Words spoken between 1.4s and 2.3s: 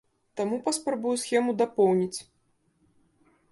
дапоўніць.